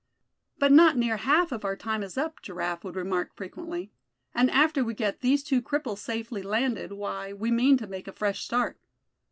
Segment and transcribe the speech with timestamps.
[0.57, 3.91] "But not near half of our time is up," Giraffe would remark frequently;
[4.33, 8.11] "and after we get these two cripples safely landed, why, we mean to make a
[8.11, 8.79] fresh start.